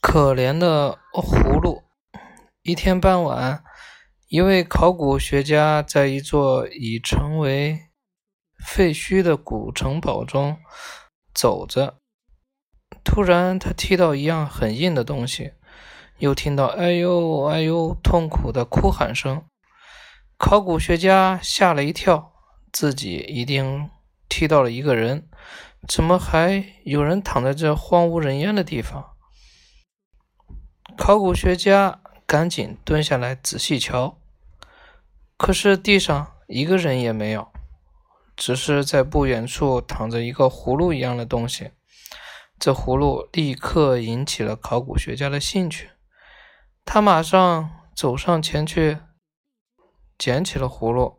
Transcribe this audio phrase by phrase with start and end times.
[0.00, 1.84] 可怜的葫芦。
[2.62, 3.62] 一天傍晚，
[4.28, 7.78] 一位考古学家在一座已成为
[8.64, 10.56] 废墟的古城堡中
[11.34, 11.98] 走着，
[13.04, 15.52] 突然他踢到一样很硬的东西，
[16.18, 19.44] 又听到“哎呦哎呦”痛苦的哭喊声。
[20.36, 22.32] 考古学家吓了一跳，
[22.72, 23.88] 自己一定
[24.28, 25.28] 踢到了一个人，
[25.86, 29.11] 怎么还有人躺在这荒无人烟的地方？
[30.96, 31.98] 考古学家。
[32.24, 34.16] 赶紧蹲下来仔细瞧，
[35.36, 37.52] 可是地上一个人也没有，
[38.34, 41.72] 只是在不远处躺着一个葫芦一样的东西。
[42.58, 45.90] 这葫芦立刻引起了考古学家的兴趣，
[46.86, 48.96] 他马上走上前去
[50.16, 51.18] 捡起了葫芦。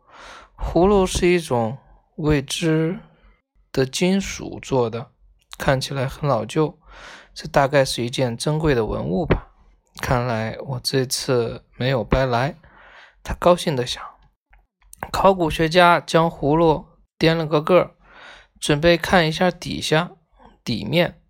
[0.58, 1.78] 葫芦是一种
[2.16, 2.98] 未知
[3.70, 5.12] 的金属做的，
[5.56, 6.76] 看起来很老旧，
[7.32, 9.52] 这大概是一件珍贵的文物吧。
[10.00, 12.56] 看来我这次没有白来，
[13.22, 14.02] 他高兴地想。
[15.12, 16.86] 考古学家将葫芦
[17.18, 17.90] 掂了个个儿，
[18.58, 20.12] 准备看一下底下
[20.64, 21.20] 底面。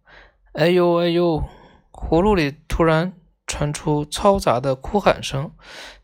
[0.52, 1.42] 哎呦哎呦！
[1.92, 3.12] 葫芦里突然
[3.46, 5.52] 传出嘈杂的哭喊声，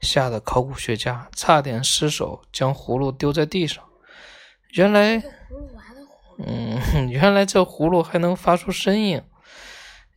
[0.01, 3.83] 吓得考古学家差点失手将葫芦丢在地上。
[4.75, 5.23] 原来，
[6.39, 6.79] 嗯，
[7.11, 9.23] 原来这葫芦还能发出声音。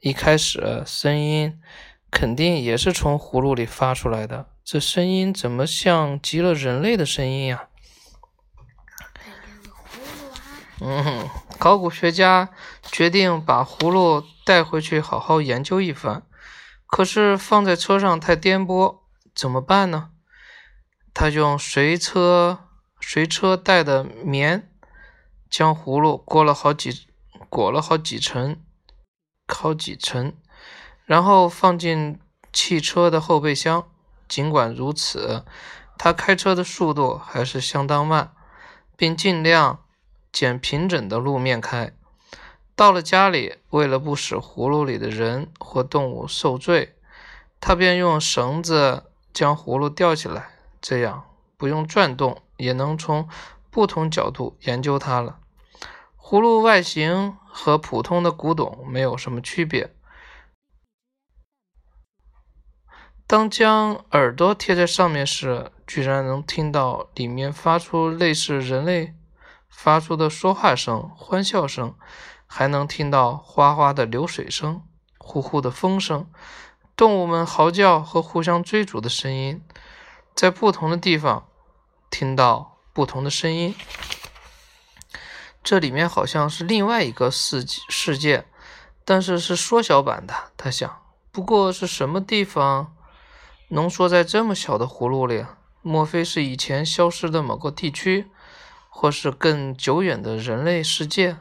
[0.02, 1.60] 一开始声音。
[2.14, 7.68] 肯定也是从葫芦里发出来的，这声音怎么像极了人类的声音呀？
[10.80, 12.50] 嗯，考古学家
[12.84, 16.24] 决定把葫芦带回去好好研究一番。
[16.86, 19.00] 可是放在车上太颠簸，
[19.34, 20.12] 怎么办呢？
[21.14, 22.70] 他用随车
[23.02, 24.72] 随车带的棉
[25.50, 27.08] 将葫芦裹了好几
[27.50, 28.62] 裹了好几层，
[29.48, 30.34] 好几层。
[31.06, 32.20] 然后放进
[32.52, 33.86] 汽车的后备箱。
[34.28, 35.46] 尽管如此，
[35.98, 38.34] 他开车的速度还是相当慢，
[38.96, 39.84] 并尽量
[40.32, 41.94] 捡平整的路面开。
[42.76, 46.96] 到了家里，为了不使葫芦里的人或动物受罪，
[47.60, 50.50] 他便用绳子将葫芦吊起来，
[50.82, 51.26] 这样
[51.56, 53.30] 不用转动也能从
[53.70, 55.38] 不同角度研究它了。
[56.20, 59.94] 葫芦外形和普通的古董没有什么区别。
[63.34, 69.16] 当将耳朵贴在上面时，居然能听到里面发出类似人类
[69.68, 71.96] 发出的说话声、欢笑声，
[72.46, 74.84] 还能听到哗哗的流水声、
[75.18, 76.30] 呼呼的风声、
[76.96, 79.64] 动物们嚎叫和互相追逐的声音。
[80.36, 81.48] 在不同的地方
[82.12, 83.74] 听到不同的声音，
[85.64, 88.46] 这里面好像是另外一个世世界，
[89.04, 90.36] 但是是缩小版的。
[90.56, 91.02] 他想，
[91.32, 92.93] 不过是什么地方？
[93.74, 95.48] 浓缩在这么小的葫芦里，
[95.82, 98.28] 莫非是以前消失的某个地区，
[98.88, 101.38] 或是更久远的人类世界？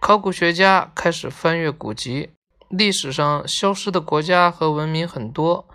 [0.00, 2.30] 考古学家开始翻阅古籍，
[2.70, 5.68] 历史上消失的国家和文明很多，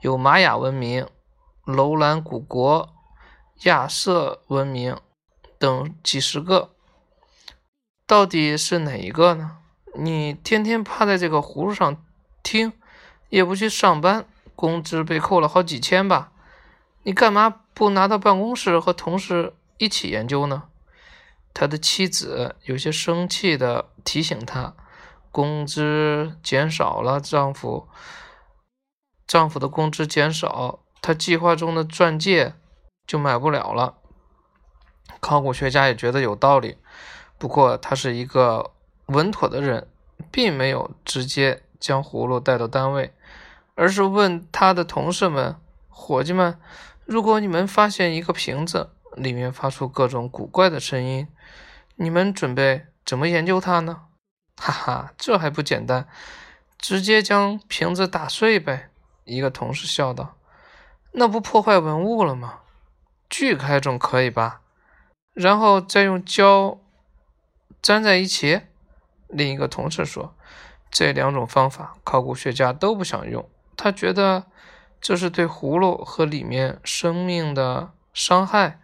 [0.00, 1.06] 有玛雅文明、
[1.64, 2.92] 楼兰古国、
[3.62, 4.98] 亚瑟文明
[5.56, 6.70] 等几十个，
[8.08, 9.58] 到底是哪一个呢？
[9.94, 12.04] 你天天趴在这个葫芦上
[12.42, 12.72] 听，
[13.28, 14.26] 也不去上班。
[14.62, 16.30] 工资被扣了好几千吧？
[17.02, 20.68] 你干嘛不拿到办公室和同事一起研究呢？
[21.52, 24.76] 他的妻子有些生气的提醒他
[25.32, 27.88] ：“工资减少了，丈夫，
[29.26, 32.54] 丈夫的工资减少，他计划中的钻戒
[33.04, 33.96] 就买不了了。”
[35.18, 36.78] 考古学家也觉得有道理，
[37.36, 38.70] 不过他是一个
[39.06, 39.88] 稳妥的人，
[40.30, 43.12] 并没有直接将葫芦带到单位。
[43.74, 45.56] 而是问他的同事们、
[45.88, 46.58] 伙计们
[47.04, 51.28] ：“如果你们发现一个瓶子，里面发出各种古怪的声音，
[51.96, 54.02] 你们准备怎么研究它呢？”
[54.56, 56.06] 哈哈，这还不简单，
[56.78, 58.90] 直接将瓶子打碎呗！
[59.24, 60.36] 一个同事笑道
[61.12, 62.60] ：“那不破坏文物了吗？
[63.30, 64.60] 锯开总可以吧？
[65.32, 66.78] 然后再用胶
[67.80, 68.60] 粘在一起。”
[69.28, 70.36] 另一个同事说
[70.90, 73.48] ：“这两种方法，考古学家都不想用。”
[73.82, 74.44] 他觉得
[75.00, 78.78] 这是对葫芦和里面生命的伤害。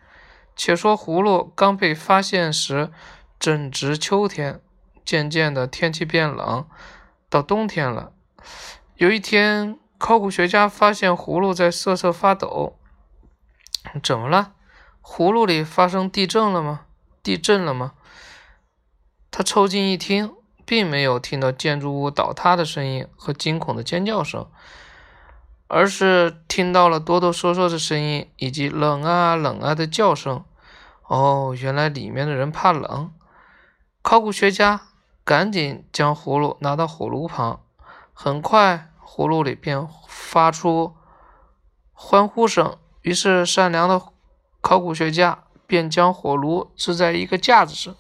[0.56, 2.91] 且说葫芦刚被发现时
[3.39, 4.61] 正值秋天，
[5.05, 6.67] 渐渐的天气变冷，
[7.31, 8.12] 到冬天了。
[8.97, 12.77] 有一天，考古学家发现葫芦在瑟瑟发抖。
[14.03, 14.55] 怎么了？
[15.00, 16.87] 葫芦里发生地震了吗？
[17.23, 17.93] 地震了吗？
[19.31, 20.35] 他凑近一听，
[20.67, 24.50] 并没有听到建筑物倒塌的声音和惊恐的尖叫声，
[25.69, 30.44] 而是听到了哆哆嗦嗦的声音以及冷啊冷啊的叫声。
[31.06, 33.12] 哦，原来里面的人怕冷。
[34.03, 34.81] 考古学家
[35.25, 37.61] 赶紧将葫芦拿到火炉旁，
[38.12, 40.97] 很快葫芦里便发出
[41.93, 42.76] 欢呼声。
[43.03, 44.03] 于是，善良的
[44.61, 47.94] 考古学家便将火炉支在一个架子上，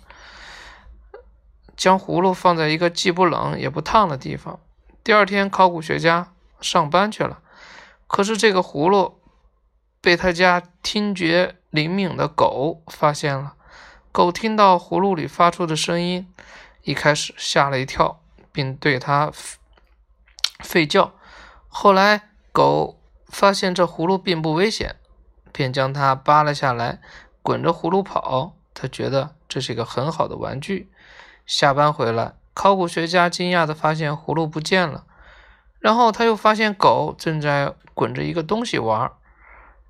[1.76, 4.58] 将葫芦放在一个既不冷也不烫的地方。
[5.04, 7.40] 第二天，考古学家上班去了，
[8.08, 9.20] 可是这个葫芦
[10.00, 11.54] 被他家听觉。
[11.70, 13.54] 灵敏的狗发现了，
[14.10, 16.26] 狗听到葫芦里发出的声音，
[16.82, 19.30] 一开始吓了一跳，并对它
[20.64, 21.12] 吠叫。
[21.68, 24.96] 后来，狗发现这葫芦并不危险，
[25.52, 27.02] 便将它扒了下来，
[27.42, 28.56] 滚着葫芦跑。
[28.72, 30.90] 他觉得这是一个很好的玩具。
[31.44, 35.04] 下班回来，考古学家惊讶地发现葫芦不见了，
[35.78, 39.12] 然后他又发现狗正在滚着一个东西玩，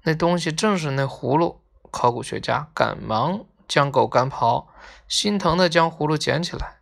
[0.05, 1.63] 那东西正是那葫芦。
[1.91, 4.69] 考古学家赶忙将狗赶跑，
[5.09, 6.77] 心疼地将葫芦捡起来。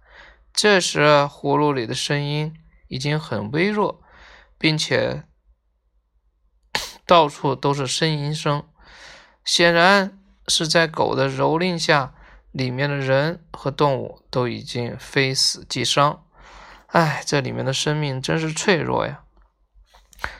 [0.52, 2.52] 这时，葫芦里的声音
[2.88, 4.02] 已经很微弱，
[4.58, 5.22] 并且
[7.06, 8.64] 到处都是呻吟声，
[9.44, 10.18] 显然
[10.48, 12.14] 是在狗的蹂躏下，
[12.50, 16.25] 里面的人和动物都已经非死即伤。
[16.96, 19.20] 唉，这里面的生命真是脆弱呀！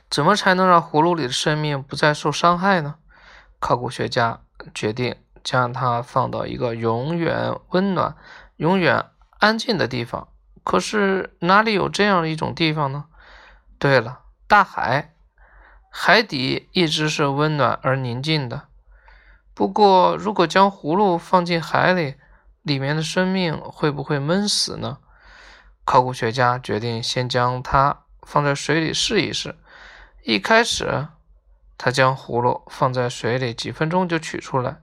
[0.08, 2.94] 怎么才能让葫芦里的生命不再受伤害呢？
[3.58, 4.40] 考古学家。
[4.74, 8.16] 决定将它放到一个永远温暖、
[8.56, 9.04] 永远
[9.38, 10.28] 安静的地方。
[10.64, 13.04] 可是哪里有这样一种地方呢？
[13.78, 15.14] 对了，大海，
[15.90, 18.68] 海底一直是温暖而宁静的。
[19.52, 22.14] 不过，如果将葫芦放进海里，
[22.62, 25.00] 里面的生命会不会闷死呢？
[25.86, 29.56] 考古学家决定先将它放在水里试一试。
[30.22, 31.08] 一开始。
[31.78, 34.80] 他将葫芦放在水里几分钟就取出来，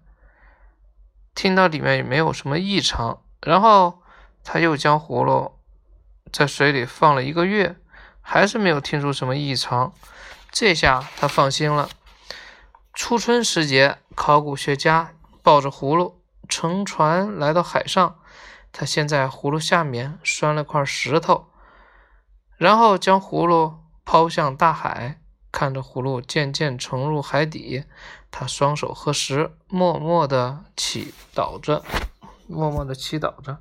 [1.34, 3.24] 听到里面也没有什么异常。
[3.42, 4.04] 然后
[4.44, 5.54] 他又将葫芦
[6.32, 7.76] 在水里放了一个月，
[8.22, 9.92] 还是没有听出什么异常。
[10.52, 11.90] 这下他放心了。
[12.94, 18.20] 初春时节，考古学家抱着葫芦乘船来到海上。
[18.74, 21.48] 他先在葫芦下面拴了块石头，
[22.58, 25.22] 然后将葫芦抛向大海。
[25.52, 27.84] 看着葫芦渐渐沉入海底，
[28.32, 31.84] 他双手合十，默默的祈祷着，
[32.48, 33.60] 默默的祈祷着。